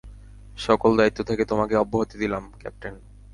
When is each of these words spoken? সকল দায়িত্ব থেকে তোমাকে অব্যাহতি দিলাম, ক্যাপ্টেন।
সকল 0.57 0.91
দায়িত্ব 0.97 1.19
থেকে 1.23 1.43
তোমাকে 1.45 1.75
অব্যাহতি 1.75 2.15
দিলাম, 2.17 2.43
ক্যাপ্টেন। 2.59 2.93